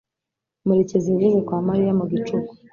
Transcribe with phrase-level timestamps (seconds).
[0.65, 2.51] Murekezi yageze kwa Mariya mu gicuku